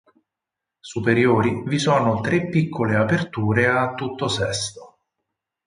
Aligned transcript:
Superiori 0.79 1.61
vi 1.67 1.77
sono 1.77 2.21
tre 2.21 2.49
piccole 2.49 2.95
aperture 2.95 3.67
a 3.67 3.93
tutto 3.93 4.27
sesto. 4.27 4.97